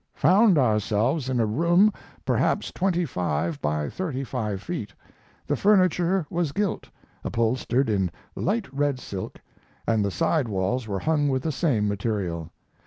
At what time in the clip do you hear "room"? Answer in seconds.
1.45-1.93